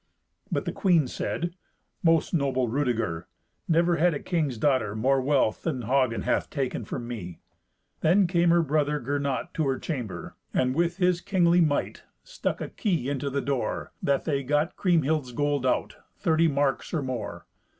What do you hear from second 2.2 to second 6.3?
noble Rudeger, never had a king's daughter more wealth than Hagen